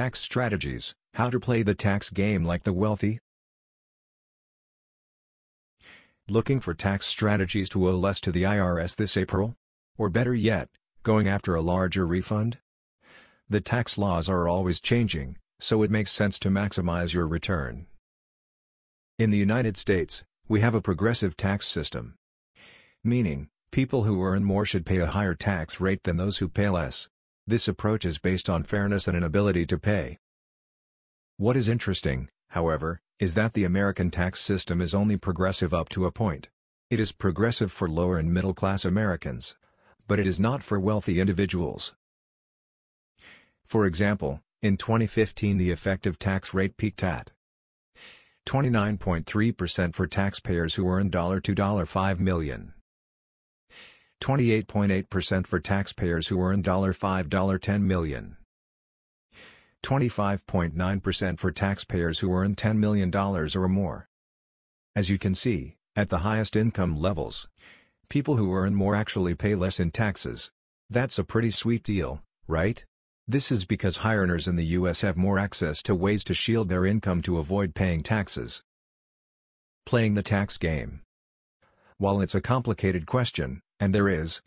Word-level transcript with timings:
Tax 0.00 0.18
Strategies 0.18 0.94
How 1.12 1.28
to 1.28 1.38
Play 1.38 1.62
the 1.62 1.74
Tax 1.74 2.08
Game 2.08 2.42
Like 2.42 2.62
the 2.62 2.72
Wealthy. 2.72 3.18
Looking 6.26 6.58
for 6.58 6.72
tax 6.72 7.06
strategies 7.06 7.68
to 7.68 7.86
owe 7.86 7.98
less 7.98 8.18
to 8.22 8.32
the 8.32 8.44
IRS 8.44 8.96
this 8.96 9.18
April? 9.18 9.56
Or 9.98 10.08
better 10.08 10.34
yet, 10.34 10.70
going 11.02 11.28
after 11.28 11.54
a 11.54 11.60
larger 11.60 12.06
refund? 12.06 12.56
The 13.50 13.60
tax 13.60 13.98
laws 13.98 14.30
are 14.30 14.48
always 14.48 14.80
changing, 14.80 15.36
so 15.58 15.82
it 15.82 15.90
makes 15.90 16.12
sense 16.12 16.38
to 16.38 16.48
maximize 16.48 17.12
your 17.12 17.28
return. 17.28 17.84
In 19.18 19.28
the 19.28 19.36
United 19.36 19.76
States, 19.76 20.24
we 20.48 20.62
have 20.62 20.74
a 20.74 20.80
progressive 20.80 21.36
tax 21.36 21.66
system. 21.66 22.14
Meaning, 23.04 23.50
people 23.70 24.04
who 24.04 24.24
earn 24.24 24.44
more 24.44 24.64
should 24.64 24.86
pay 24.86 24.96
a 24.96 25.08
higher 25.08 25.34
tax 25.34 25.78
rate 25.78 26.04
than 26.04 26.16
those 26.16 26.38
who 26.38 26.48
pay 26.48 26.70
less. 26.70 27.10
This 27.50 27.66
approach 27.66 28.04
is 28.04 28.20
based 28.20 28.48
on 28.48 28.62
fairness 28.62 29.08
and 29.08 29.16
an 29.16 29.24
ability 29.24 29.66
to 29.66 29.76
pay. 29.76 30.18
What 31.36 31.56
is 31.56 31.68
interesting, 31.68 32.28
however, 32.50 33.00
is 33.18 33.34
that 33.34 33.54
the 33.54 33.64
American 33.64 34.12
tax 34.12 34.40
system 34.40 34.80
is 34.80 34.94
only 34.94 35.16
progressive 35.16 35.74
up 35.74 35.88
to 35.88 36.06
a 36.06 36.12
point. 36.12 36.48
It 36.90 37.00
is 37.00 37.10
progressive 37.10 37.72
for 37.72 37.88
lower 37.88 38.18
and 38.18 38.32
middle 38.32 38.54
class 38.54 38.84
Americans. 38.84 39.56
But 40.06 40.20
it 40.20 40.28
is 40.28 40.38
not 40.38 40.62
for 40.62 40.78
wealthy 40.78 41.18
individuals. 41.18 41.96
For 43.66 43.84
example, 43.84 44.42
in 44.62 44.76
2015 44.76 45.58
the 45.58 45.72
effective 45.72 46.20
tax 46.20 46.54
rate 46.54 46.76
peaked 46.76 47.02
at 47.02 47.32
29.3% 48.46 49.92
for 49.92 50.06
taxpayers 50.06 50.76
who 50.76 50.88
earn 50.88 51.10
$2 51.10 51.42
to 51.42 51.52
$5 51.52 52.20
million. 52.20 52.74
28.8% 54.20 55.46
for 55.46 55.60
taxpayers 55.60 56.28
who 56.28 56.40
earn 56.42 56.62
$5 56.62 57.28
$10 57.28 57.82
million. 57.82 58.36
25.9% 59.82 61.38
for 61.38 61.50
taxpayers 61.50 62.18
who 62.18 62.32
earn 62.32 62.54
$10 62.54 62.76
million 62.76 63.14
or 63.14 63.68
more. 63.68 64.08
As 64.94 65.08
you 65.08 65.18
can 65.18 65.34
see, 65.34 65.76
at 65.96 66.10
the 66.10 66.18
highest 66.18 66.54
income 66.54 67.00
levels, 67.00 67.48
people 68.08 68.36
who 68.36 68.52
earn 68.52 68.74
more 68.74 68.94
actually 68.94 69.34
pay 69.34 69.54
less 69.54 69.80
in 69.80 69.90
taxes. 69.90 70.50
That's 70.90 71.18
a 71.18 71.24
pretty 71.24 71.50
sweet 71.50 71.82
deal, 71.82 72.22
right? 72.46 72.84
This 73.26 73.50
is 73.50 73.64
because 73.64 73.98
high 73.98 74.16
earners 74.16 74.48
in 74.48 74.56
the 74.56 74.64
US 74.76 75.00
have 75.00 75.16
more 75.16 75.38
access 75.38 75.82
to 75.84 75.94
ways 75.94 76.24
to 76.24 76.34
shield 76.34 76.68
their 76.68 76.84
income 76.84 77.22
to 77.22 77.38
avoid 77.38 77.74
paying 77.74 78.02
taxes. 78.02 78.62
Playing 79.86 80.14
the 80.14 80.22
tax 80.22 80.58
game. 80.58 81.00
While 81.96 82.20
it's 82.20 82.34
a 82.34 82.40
complicated 82.40 83.06
question, 83.06 83.60
and 83.80 83.94
there 83.94 84.08
is, 84.08 84.42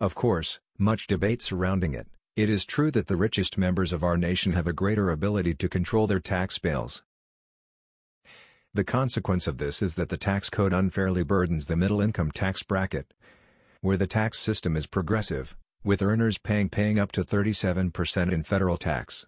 of 0.00 0.14
course, 0.14 0.60
much 0.78 1.06
debate 1.06 1.42
surrounding 1.42 1.92
it, 1.92 2.06
it 2.36 2.48
is 2.48 2.64
true 2.64 2.90
that 2.92 3.08
the 3.08 3.16
richest 3.16 3.58
members 3.58 3.92
of 3.92 4.02
our 4.02 4.16
nation 4.16 4.52
have 4.52 4.66
a 4.66 4.72
greater 4.72 5.10
ability 5.10 5.52
to 5.54 5.68
control 5.68 6.06
their 6.06 6.20
tax 6.20 6.58
bills. 6.58 7.02
The 8.72 8.84
consequence 8.84 9.48
of 9.48 9.58
this 9.58 9.82
is 9.82 9.96
that 9.96 10.08
the 10.08 10.16
tax 10.16 10.48
code 10.48 10.72
unfairly 10.72 11.24
burdens 11.24 11.66
the 11.66 11.76
middle 11.76 12.00
income 12.00 12.30
tax 12.30 12.62
bracket, 12.62 13.12
where 13.80 13.96
the 13.96 14.06
tax 14.06 14.38
system 14.38 14.76
is 14.76 14.86
progressive, 14.86 15.56
with 15.82 16.00
earners 16.00 16.38
paying 16.38 16.68
paying 16.68 16.98
up 16.98 17.10
to 17.12 17.24
37% 17.24 18.32
in 18.32 18.42
federal 18.44 18.76
tax. 18.76 19.26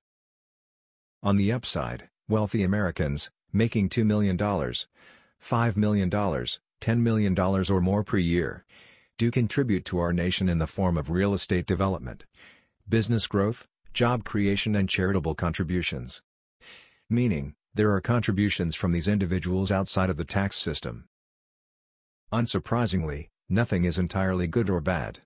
On 1.23 1.37
the 1.37 1.51
upside, 1.51 2.09
wealthy 2.29 2.63
Americans, 2.63 3.31
making 3.53 3.89
$2 3.89 4.07
million, 4.07 4.39
$5 4.39 5.77
million, 5.77 6.11
$10 6.11 6.99
million 6.99 7.39
or 7.39 7.81
more 7.81 8.05
per 8.05 8.19
year, 8.19 8.65
do 9.23 9.31
contribute 9.31 9.85
to 9.85 10.01
our 10.01 10.13
nation 10.13 10.49
in 10.49 10.59
the 10.59 10.67
form 10.67 10.99
of 10.99 11.09
real 11.09 11.33
estate 11.33 11.65
development, 11.65 12.25
business 12.89 13.29
growth, 13.29 13.69
job 13.95 14.25
creation 14.25 14.75
and 14.75 14.89
charitable 14.89 15.37
contributions. 15.37 16.23
Meaning, 17.09 17.55
there 17.73 17.93
are 17.93 18.01
contributions 18.01 18.75
from 18.75 18.91
these 18.91 19.07
individuals 19.07 19.71
outside 19.71 20.11
of 20.11 20.17
the 20.17 20.25
tax 20.25 20.57
system. 20.57 21.05
Unsurprisingly, 22.33 23.29
nothing 23.49 23.85
is 23.85 23.97
entirely 23.97 24.49
good 24.49 24.69
or 24.69 24.81
bad. 24.81 25.21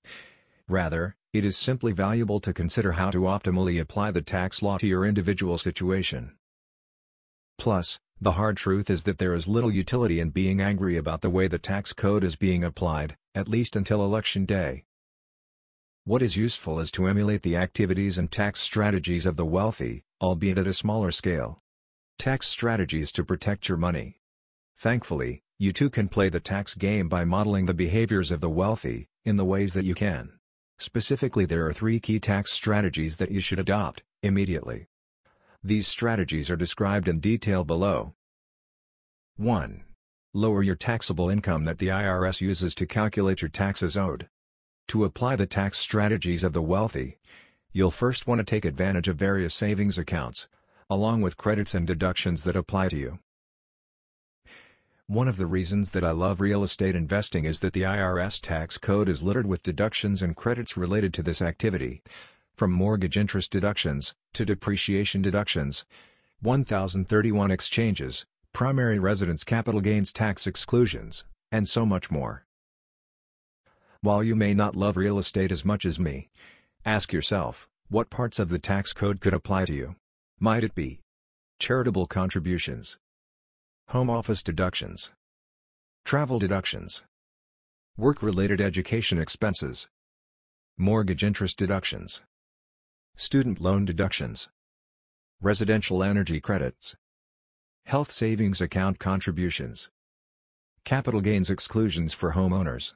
Rather, 0.69 1.17
it 1.33 1.43
is 1.43 1.56
simply 1.56 1.93
valuable 1.93 2.39
to 2.41 2.53
consider 2.53 2.93
how 2.93 3.11
to 3.11 3.21
optimally 3.21 3.81
apply 3.81 4.11
the 4.11 4.21
tax 4.21 4.62
law 4.62 4.77
to 4.77 4.87
your 4.87 5.06
individual 5.06 5.56
situation. 5.56 6.37
Plus, 7.56 7.99
the 8.21 8.33
hard 8.33 8.59
truth 8.59 8.91
is 8.91 9.05
that 9.05 9.17
there 9.17 9.35
is 9.35 9.49
little 9.49 9.71
utility 9.71 10.21
in 10.21 10.29
being 10.29 10.61
angry 10.61 10.99
about 10.99 11.23
the 11.23 11.31
way 11.31 11.49
the 11.49 11.59
tax 11.59 11.95
code 11.95 12.25
is 12.25 12.37
being 12.37 12.62
applied, 12.62 13.17
at 13.37 13.49
least 13.49 13.77
until 13.77 14.03
election 14.03 14.47
day. 14.47 14.85
What 16.05 16.23
is 16.23 16.39
useful 16.39 16.81
is 16.81 16.91
to 16.93 17.07
emulate 17.07 17.43
the 17.43 17.57
activities 17.57 18.17
and 18.17 18.33
tax 18.33 18.63
strategies 18.63 19.27
of 19.27 19.37
the 19.37 19.45
wealthy, 19.45 20.05
albeit 20.23 20.57
at 20.57 20.67
a 20.67 20.73
smaller 20.73 21.13
scale. 21.13 21.61
Tax 22.19 22.49
strategies 22.49 23.13
to 23.13 23.25
protect 23.25 23.69
your 23.69 23.77
money. 23.77 24.21
Thankfully, 24.79 25.43
you 25.59 25.73
too 25.73 25.91
can 25.91 26.09
play 26.09 26.31
the 26.31 26.41
tax 26.41 26.75
game 26.75 27.11
by 27.11 27.25
modeling 27.25 27.67
the 27.67 27.75
behaviors 27.75 28.31
of 28.31 28.41
the 28.41 28.49
wealthy, 28.49 29.09
in 29.25 29.37
the 29.37 29.45
ways 29.45 29.75
that 29.75 29.85
you 29.85 29.95
can. 29.95 30.39
Specifically 30.79 31.45
there 31.45 31.67
are 31.67 31.73
three 31.75 32.01
key 32.01 32.19
tax 32.19 32.53
strategies 32.53 33.19
that 33.19 33.31
you 33.31 33.41
should 33.41 33.59
adopt, 33.59 34.03
immediately. 34.23 34.87
These 35.63 35.89
strategies 35.89 36.51
are 36.51 36.57
described 36.57 37.07
in 37.07 37.21
detail 37.21 37.65
below. 37.65 38.15
1. 39.37 39.83
Lower 40.32 40.62
your 40.62 40.75
taxable 40.75 41.31
income 41.31 41.64
that 41.64 41.78
the 41.78 41.88
IRS 41.88 42.41
uses 42.41 42.75
to 42.75 42.87
calculate 42.87 43.42
your 43.42 43.48
taxes 43.48 43.97
owed. 43.97 44.28
To 44.88 45.04
apply 45.04 45.37
the 45.37 45.47
tax 45.47 45.78
strategies 45.78 46.44
of 46.44 46.53
the 46.53 46.62
wealthy, 46.62 47.19
you'll 47.72 47.91
first 47.91 48.26
want 48.26 48.38
to 48.38 48.44
take 48.44 48.64
advantage 48.64 49.09
of 49.09 49.16
various 49.16 49.54
savings 49.54 49.98
accounts, 49.98 50.48
along 50.88 51.22
with 51.22 51.37
credits 51.37 51.75
and 51.75 51.87
deductions 51.87 52.44
that 52.44 52.56
apply 52.56 52.88
to 52.88 52.97
you. 52.97 53.19
One 55.09 55.28
of 55.28 55.37
the 55.37 55.47
reasons 55.47 55.92
that 55.92 56.03
I 56.03 56.10
love 56.10 56.41
real 56.41 56.64
estate 56.64 56.97
investing 56.97 57.44
is 57.44 57.60
that 57.60 57.72
the 57.72 57.82
IRS 57.82 58.41
tax 58.41 58.76
code 58.76 59.08
is 59.08 59.22
littered 59.22 59.47
with 59.47 59.62
deductions 59.62 60.20
and 60.20 60.34
credits 60.34 60.76
related 60.76 61.14
to 61.14 61.22
this 61.22 61.41
activity, 61.41 62.03
from 62.56 62.72
mortgage 62.72 63.16
interest 63.16 63.50
deductions, 63.50 64.14
to 64.32 64.44
depreciation 64.44 65.22
deductions, 65.22 65.87
1031 66.41 67.50
exchanges, 67.50 68.26
primary 68.56 68.99
residence 68.99 69.44
capital 69.44 69.83
gains 69.83 70.11
tax 70.15 70.47
exclusions, 70.47 71.27
and 71.53 71.69
so 71.69 71.84
much 71.84 72.11
more. 72.11 72.47
While 74.00 74.25
you 74.25 74.34
may 74.34 74.55
not 74.55 74.75
love 74.75 74.97
real 74.97 75.19
estate 75.19 75.53
as 75.53 75.62
much 75.62 75.84
as 75.84 76.00
me, 76.00 76.31
ask 76.83 77.12
yourself, 77.12 77.69
what 77.91 78.09
parts 78.09 78.39
of 78.39 78.49
the 78.49 78.59
tax 78.59 78.94
code 78.94 79.21
could 79.21 79.34
apply 79.34 79.67
to 79.67 79.75
you? 79.75 79.97
Might 80.41 80.65
it 80.65 80.75
be 80.75 81.00
charitable 81.59 82.06
contributions, 82.06 82.97
home 83.88 84.08
office 84.08 84.43
deductions, 84.43 85.12
travel 86.06 86.38
deductions, 86.38 87.05
work-related 87.99 88.58
education 88.58 89.19
expenses, 89.19 89.87
mortgage 90.79 91.23
interest 91.23 91.58
deductions, 91.58 92.23
student 93.17 93.61
loan 93.61 93.85
deductions, 93.85 94.49
residential 95.43 96.03
energy 96.03 96.41
credits, 96.41 96.97
health 97.87 98.11
savings 98.11 98.61
account 98.61 98.99
contributions, 98.99 99.91
capital 100.85 101.21
gains 101.21 101.49
exclusions 101.49 102.12
for 102.12 102.33
homeowners, 102.33 102.94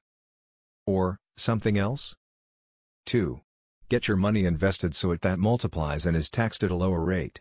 or 0.84 1.20
something 1.36 1.78
else? 1.78 2.16
2. 3.06 3.40
Get 3.88 4.08
your 4.08 4.16
money 4.16 4.44
invested 4.44 4.96
so 4.96 5.12
it 5.12 5.20
that 5.20 5.38
multiplies 5.38 6.06
and 6.06 6.16
is 6.16 6.28
taxed 6.28 6.64
at 6.64 6.72
a 6.72 6.74
lower 6.74 7.04
rate. 7.04 7.40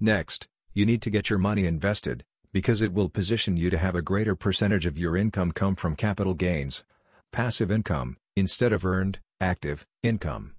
Next, 0.00 0.48
you 0.72 0.86
need 0.86 1.02
to 1.02 1.10
get 1.10 1.28
your 1.28 1.38
money 1.38 1.66
invested, 1.66 2.24
because 2.54 2.80
it 2.80 2.94
will 2.94 3.10
position 3.10 3.58
you 3.58 3.68
to 3.68 3.76
have 3.76 3.94
a 3.94 4.00
greater 4.00 4.34
percentage 4.34 4.86
of 4.86 4.96
your 4.96 5.14
income 5.14 5.52
come 5.52 5.76
from 5.76 5.94
capital 5.94 6.32
gains, 6.32 6.84
passive 7.32 7.70
income, 7.70 8.16
instead 8.34 8.72
of 8.72 8.86
earned, 8.86 9.18
active, 9.42 9.86
income. 10.02 10.54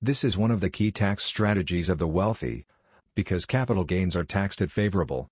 This 0.00 0.22
is 0.22 0.36
one 0.36 0.52
of 0.52 0.60
the 0.60 0.70
key 0.70 0.92
tax 0.92 1.24
strategies 1.24 1.88
of 1.88 1.98
the 1.98 2.06
wealthy, 2.06 2.64
because 3.20 3.44
capital 3.44 3.84
gains 3.84 4.16
are 4.16 4.24
taxed 4.24 4.62
at 4.62 4.70
favorable, 4.70 5.28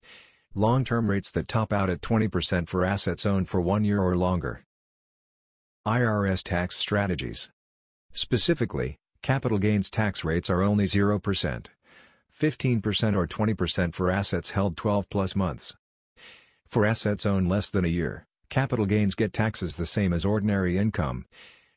long-term 0.53 1.09
rates 1.09 1.31
that 1.31 1.47
top 1.47 1.73
out 1.73 1.89
at 1.89 2.01
20% 2.01 2.67
for 2.67 2.85
assets 2.85 3.25
owned 3.25 3.49
for 3.49 3.59
one 3.59 3.83
year 3.83 3.99
or 3.99 4.15
longer. 4.15 4.63
IRS 5.87 6.43
tax 6.43 6.77
strategies. 6.77 7.49
Specifically, 8.13 8.97
capital 9.23 9.57
gains 9.57 9.89
tax 9.89 10.23
rates 10.23 10.51
are 10.51 10.61
only 10.61 10.85
0%, 10.85 11.19
15% 12.39 13.15
or 13.15 13.25
20% 13.25 13.93
for 13.95 14.11
assets 14.11 14.51
held 14.51 14.77
12 14.77 15.09
plus 15.09 15.35
months. 15.35 15.75
For 16.67 16.85
assets 16.85 17.25
owned 17.25 17.49
less 17.49 17.71
than 17.71 17.85
a 17.85 17.87
year, 17.87 18.27
capital 18.51 18.85
gains 18.85 19.15
get 19.15 19.33
taxes 19.33 19.77
the 19.77 19.87
same 19.87 20.13
as 20.13 20.25
ordinary 20.25 20.77
income. 20.77 21.25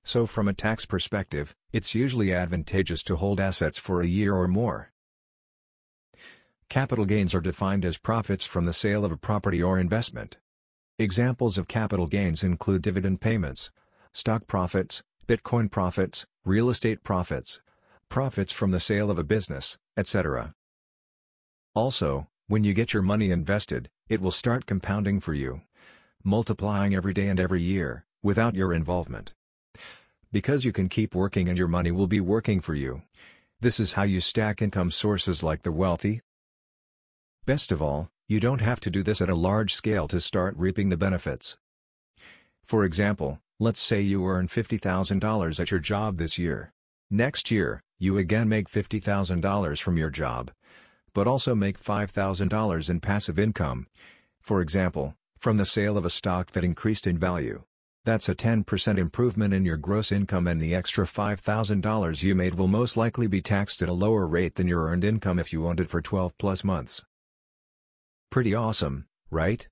So 0.04 0.26
from 0.26 0.46
a 0.46 0.52
tax 0.52 0.84
perspective, 0.84 1.54
it's 1.72 1.94
usually 1.94 2.34
advantageous 2.34 3.02
to 3.04 3.16
hold 3.16 3.40
assets 3.40 3.78
for 3.78 4.02
a 4.02 4.06
year 4.06 4.34
or 4.34 4.46
more. 4.46 4.91
Capital 6.72 7.04
gains 7.04 7.34
are 7.34 7.42
defined 7.42 7.84
as 7.84 7.98
profits 7.98 8.46
from 8.46 8.64
the 8.64 8.72
sale 8.72 9.04
of 9.04 9.12
a 9.12 9.16
property 9.18 9.62
or 9.62 9.78
investment. 9.78 10.38
Examples 10.98 11.58
of 11.58 11.68
capital 11.68 12.06
gains 12.06 12.42
include 12.42 12.80
dividend 12.80 13.20
payments, 13.20 13.70
stock 14.14 14.46
profits, 14.46 15.02
Bitcoin 15.28 15.70
profits, 15.70 16.24
real 16.46 16.70
estate 16.70 17.02
profits, 17.02 17.60
profits 18.08 18.52
from 18.52 18.70
the 18.70 18.80
sale 18.80 19.10
of 19.10 19.18
a 19.18 19.22
business, 19.22 19.76
etc. 19.98 20.54
Also, 21.74 22.28
when 22.48 22.64
you 22.64 22.72
get 22.72 22.94
your 22.94 23.02
money 23.02 23.30
invested, 23.30 23.90
it 24.08 24.22
will 24.22 24.30
start 24.30 24.64
compounding 24.64 25.20
for 25.20 25.34
you, 25.34 25.60
multiplying 26.24 26.94
every 26.94 27.12
day 27.12 27.28
and 27.28 27.38
every 27.38 27.60
year, 27.60 28.06
without 28.22 28.54
your 28.54 28.72
involvement. 28.72 29.34
Because 30.32 30.64
you 30.64 30.72
can 30.72 30.88
keep 30.88 31.14
working 31.14 31.50
and 31.50 31.58
your 31.58 31.68
money 31.68 31.90
will 31.90 32.06
be 32.06 32.18
working 32.18 32.62
for 32.62 32.74
you. 32.74 33.02
This 33.60 33.78
is 33.78 33.92
how 33.92 34.04
you 34.04 34.22
stack 34.22 34.62
income 34.62 34.90
sources 34.90 35.42
like 35.42 35.64
the 35.64 35.70
wealthy, 35.70 36.22
Best 37.44 37.72
of 37.72 37.82
all, 37.82 38.08
you 38.28 38.38
don't 38.38 38.60
have 38.60 38.78
to 38.78 38.88
do 38.88 39.02
this 39.02 39.20
at 39.20 39.28
a 39.28 39.34
large 39.34 39.74
scale 39.74 40.06
to 40.06 40.20
start 40.20 40.54
reaping 40.56 40.90
the 40.90 40.96
benefits. 40.96 41.56
For 42.64 42.84
example, 42.84 43.40
let's 43.58 43.80
say 43.80 44.00
you 44.00 44.24
earn 44.24 44.46
$50,000 44.46 45.58
at 45.58 45.70
your 45.72 45.80
job 45.80 46.18
this 46.18 46.38
year. 46.38 46.72
Next 47.10 47.50
year, 47.50 47.82
you 47.98 48.16
again 48.16 48.48
make 48.48 48.70
$50,000 48.70 49.82
from 49.82 49.96
your 49.96 50.08
job. 50.08 50.52
But 51.14 51.26
also 51.26 51.56
make 51.56 51.82
$5,000 51.82 52.88
in 52.88 53.00
passive 53.00 53.40
income. 53.40 53.88
For 54.40 54.60
example, 54.60 55.16
from 55.36 55.56
the 55.56 55.64
sale 55.64 55.98
of 55.98 56.04
a 56.04 56.10
stock 56.10 56.52
that 56.52 56.62
increased 56.62 57.08
in 57.08 57.18
value. 57.18 57.64
That's 58.04 58.28
a 58.28 58.36
10% 58.36 58.98
improvement 58.98 59.52
in 59.52 59.64
your 59.64 59.78
gross 59.78 60.12
income 60.12 60.46
and 60.46 60.60
the 60.60 60.76
extra 60.76 61.06
$5,000 61.06 62.22
you 62.22 62.34
made 62.36 62.54
will 62.54 62.68
most 62.68 62.96
likely 62.96 63.26
be 63.26 63.42
taxed 63.42 63.82
at 63.82 63.88
a 63.88 63.92
lower 63.92 64.28
rate 64.28 64.54
than 64.54 64.68
your 64.68 64.82
earned 64.82 65.02
income 65.02 65.40
if 65.40 65.52
you 65.52 65.66
owned 65.66 65.80
it 65.80 65.90
for 65.90 66.00
12 66.00 66.38
plus 66.38 66.62
months. 66.62 67.02
Pretty 68.32 68.54
awesome, 68.54 69.04
right? 69.30 69.68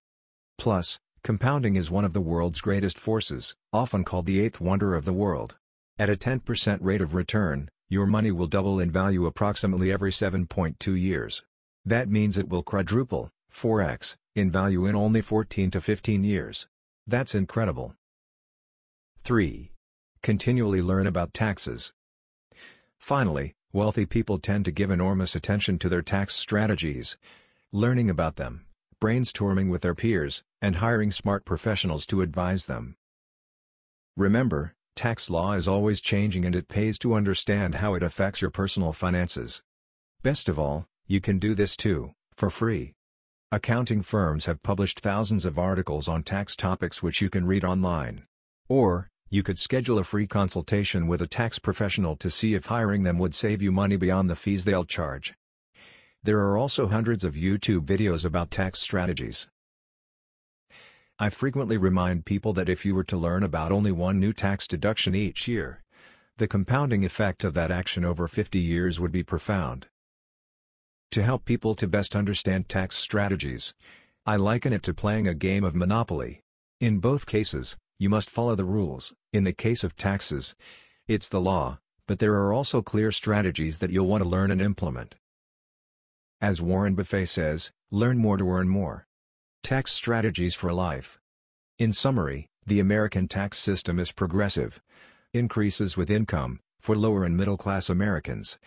Plus, 0.58 1.00
compounding 1.24 1.76
is 1.76 1.90
one 1.90 2.04
of 2.04 2.12
the 2.12 2.20
world's 2.20 2.60
greatest 2.60 2.98
forces, 2.98 3.56
often 3.72 4.04
called 4.04 4.26
the 4.26 4.38
eighth 4.38 4.60
wonder 4.60 4.94
of 4.94 5.06
the 5.06 5.14
world. 5.14 5.56
At 5.98 6.10
a 6.10 6.14
10% 6.14 6.78
rate 6.82 7.00
of 7.00 7.14
return, 7.14 7.70
your 7.88 8.04
money 8.04 8.30
will 8.30 8.46
double 8.46 8.78
in 8.78 8.90
value 8.90 9.24
approximately 9.24 9.90
every 9.90 10.10
7.2 10.10 11.00
years. 11.00 11.42
That 11.86 12.10
means 12.10 12.36
it 12.36 12.50
will 12.50 12.62
quadruple, 12.62 13.30
4x, 13.50 14.16
in 14.34 14.50
value 14.50 14.84
in 14.84 14.94
only 14.94 15.22
14 15.22 15.70
to 15.70 15.80
15 15.80 16.22
years. 16.22 16.68
That's 17.06 17.34
incredible. 17.34 17.94
3. 19.24 19.72
Continually 20.22 20.82
learn 20.82 21.06
about 21.06 21.32
taxes. 21.32 21.94
Finally, 22.98 23.54
wealthy 23.72 24.04
people 24.04 24.38
tend 24.38 24.66
to 24.66 24.70
give 24.70 24.90
enormous 24.90 25.34
attention 25.34 25.78
to 25.78 25.88
their 25.88 26.02
tax 26.02 26.36
strategies, 26.36 27.16
learning 27.72 28.10
about 28.10 28.34
them, 28.34 28.66
brainstorming 29.00 29.70
with 29.70 29.82
their 29.82 29.94
peers, 29.94 30.42
and 30.60 30.76
hiring 30.76 31.12
smart 31.12 31.44
professionals 31.44 32.04
to 32.04 32.20
advise 32.20 32.66
them. 32.66 32.96
Remember, 34.16 34.74
tax 34.96 35.30
law 35.30 35.52
is 35.52 35.68
always 35.68 36.00
changing 36.00 36.44
and 36.44 36.56
it 36.56 36.66
pays 36.66 36.98
to 36.98 37.14
understand 37.14 37.76
how 37.76 37.94
it 37.94 38.02
affects 38.02 38.42
your 38.42 38.50
personal 38.50 38.92
finances. 38.92 39.62
Best 40.22 40.48
of 40.48 40.58
all, 40.58 40.86
you 41.06 41.20
can 41.20 41.38
do 41.38 41.54
this 41.54 41.76
too, 41.76 42.12
for 42.34 42.50
free. 42.50 42.92
Accounting 43.52 44.02
firms 44.02 44.46
have 44.46 44.62
published 44.62 45.00
thousands 45.00 45.44
of 45.44 45.58
articles 45.58 46.08
on 46.08 46.24
tax 46.24 46.56
topics 46.56 47.02
which 47.02 47.20
you 47.20 47.30
can 47.30 47.46
read 47.46 47.64
online. 47.64 48.24
Or, 48.68 49.08
you 49.28 49.44
could 49.44 49.58
schedule 49.60 49.98
a 49.98 50.04
free 50.04 50.26
consultation 50.26 51.06
with 51.06 51.22
a 51.22 51.28
tax 51.28 51.60
professional 51.60 52.16
to 52.16 52.30
see 52.30 52.54
if 52.54 52.66
hiring 52.66 53.04
them 53.04 53.18
would 53.18 53.34
save 53.34 53.62
you 53.62 53.70
money 53.70 53.96
beyond 53.96 54.28
the 54.28 54.34
fees 54.34 54.64
they'll 54.64 54.84
charge. 54.84 55.34
There 56.22 56.40
are 56.40 56.58
also 56.58 56.88
hundreds 56.88 57.24
of 57.24 57.34
YouTube 57.34 57.86
videos 57.86 58.26
about 58.26 58.50
tax 58.50 58.78
strategies. 58.78 59.48
I 61.18 61.30
frequently 61.30 61.78
remind 61.78 62.26
people 62.26 62.52
that 62.52 62.68
if 62.68 62.84
you 62.84 62.94
were 62.94 63.04
to 63.04 63.16
learn 63.16 63.42
about 63.42 63.72
only 63.72 63.90
one 63.90 64.20
new 64.20 64.34
tax 64.34 64.68
deduction 64.68 65.14
each 65.14 65.48
year, 65.48 65.82
the 66.36 66.46
compounding 66.46 67.06
effect 67.06 67.42
of 67.42 67.54
that 67.54 67.70
action 67.70 68.04
over 68.04 68.28
50 68.28 68.58
years 68.58 69.00
would 69.00 69.12
be 69.12 69.22
profound. 69.22 69.86
To 71.12 71.22
help 71.22 71.46
people 71.46 71.74
to 71.74 71.88
best 71.88 72.14
understand 72.14 72.68
tax 72.68 72.98
strategies, 72.98 73.72
I 74.26 74.36
liken 74.36 74.74
it 74.74 74.82
to 74.82 74.92
playing 74.92 75.26
a 75.26 75.34
game 75.34 75.64
of 75.64 75.74
Monopoly. 75.74 76.42
In 76.80 76.98
both 76.98 77.24
cases, 77.24 77.78
you 77.98 78.10
must 78.10 78.28
follow 78.28 78.54
the 78.54 78.66
rules. 78.66 79.14
In 79.32 79.44
the 79.44 79.54
case 79.54 79.84
of 79.84 79.96
taxes, 79.96 80.54
it's 81.08 81.30
the 81.30 81.40
law, 81.40 81.78
but 82.06 82.18
there 82.18 82.34
are 82.34 82.52
also 82.52 82.82
clear 82.82 83.10
strategies 83.10 83.78
that 83.78 83.90
you'll 83.90 84.06
want 84.06 84.22
to 84.22 84.28
learn 84.28 84.50
and 84.50 84.60
implement. 84.60 85.14
As 86.42 86.62
Warren 86.62 86.94
Buffett 86.94 87.28
says, 87.28 87.70
learn 87.90 88.16
more 88.16 88.38
to 88.38 88.50
earn 88.50 88.66
more. 88.66 89.06
Tax 89.62 89.92
strategies 89.92 90.54
for 90.54 90.72
life. 90.72 91.18
In 91.78 91.92
summary, 91.92 92.48
the 92.64 92.80
American 92.80 93.28
tax 93.28 93.58
system 93.58 93.98
is 93.98 94.10
progressive. 94.10 94.80
Increases 95.34 95.98
with 95.98 96.10
income, 96.10 96.60
for 96.80 96.96
lower 96.96 97.24
and 97.24 97.36
middle 97.36 97.58
class 97.58 97.90
Americans. 97.90 98.58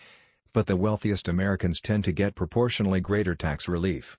But 0.52 0.66
the 0.66 0.76
wealthiest 0.76 1.26
Americans 1.26 1.80
tend 1.80 2.04
to 2.04 2.12
get 2.12 2.36
proportionally 2.36 3.00
greater 3.00 3.34
tax 3.34 3.66
relief. 3.66 4.16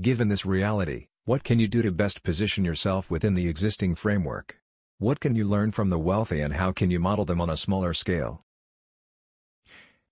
Given 0.00 0.28
this 0.28 0.46
reality, 0.46 1.08
what 1.26 1.44
can 1.44 1.58
you 1.58 1.68
do 1.68 1.82
to 1.82 1.92
best 1.92 2.22
position 2.22 2.64
yourself 2.64 3.10
within 3.10 3.34
the 3.34 3.46
existing 3.46 3.94
framework? 3.94 4.58
What 4.98 5.20
can 5.20 5.34
you 5.34 5.44
learn 5.44 5.70
from 5.72 5.90
the 5.90 5.98
wealthy 5.98 6.40
and 6.40 6.54
how 6.54 6.72
can 6.72 6.90
you 6.90 6.98
model 6.98 7.26
them 7.26 7.42
on 7.42 7.50
a 7.50 7.58
smaller 7.58 7.92
scale? 7.92 8.43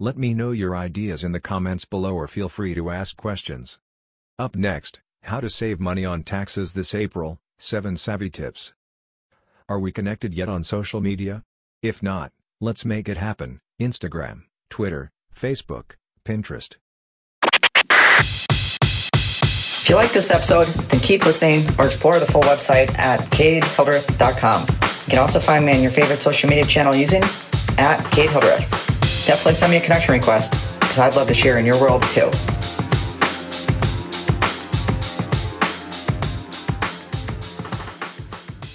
Let 0.03 0.19
me 0.19 0.35
know 0.35 0.51
your 0.51 0.75
ideas 0.75 1.23
in 1.23 1.31
the 1.31 1.39
comments 1.39 1.85
below 1.85 2.17
or 2.17 2.27
feel 2.27 2.49
free 2.49 2.75
to 2.75 2.91
ask 2.91 3.17
questions. 3.17 3.79
Up 4.37 4.57
next, 4.57 5.01
how 5.23 5.39
to 5.39 5.49
save 5.49 5.79
money 5.79 6.05
on 6.05 6.25
taxes 6.25 6.73
this 6.73 6.93
April, 6.93 7.39
7 7.59 7.97
savvy 7.97 8.29
tips. 8.29 8.75
Are 9.69 9.79
we 9.79 9.93
connected 9.93 10.35
yet 10.35 10.49
on 10.49 10.65
social 10.65 11.01
media? 11.01 11.45
If 11.83 12.03
not, 12.03 12.33
let's 12.61 12.85
make 12.85 13.09
it 13.09 13.17
happen. 13.17 13.61
Instagram, 13.81 14.43
Twitter, 14.69 15.13
Facebook, 15.33 15.93
Pinterest. 16.25 16.79
If 19.85 19.89
you 19.89 19.95
like 19.95 20.11
this 20.11 20.33
episode, 20.33 20.67
then 20.91 20.99
keep 20.99 21.25
listening 21.25 21.63
or 21.79 21.87
explore 21.87 22.19
the 22.19 22.27
full 22.27 22.43
website 22.43 22.91
at 22.99 23.21
katehildreth.com. 23.31 24.63
You 24.63 25.11
can 25.11 25.21
also 25.21 25.39
find 25.39 25.65
me 25.65 25.77
on 25.77 25.81
your 25.81 25.93
favorite 25.93 26.21
social 26.21 26.51
media 26.51 26.65
channel 26.65 26.93
using 26.93 27.23
at 27.79 28.05
Hildreth 28.13 28.82
definitely 29.27 29.55
send 29.55 29.71
me 29.71 29.79
a 29.79 29.81
connection 29.81 30.13
request 30.13 30.53
because 30.81 30.99
I'd 30.99 31.17
love 31.17 31.29
to 31.29 31.35
share 31.35 31.59
in 31.59 31.67
your 31.67 31.81
world 31.81 32.03
too. 32.09 32.31